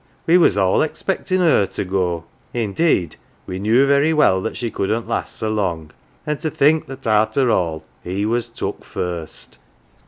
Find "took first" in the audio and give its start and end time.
8.49-9.59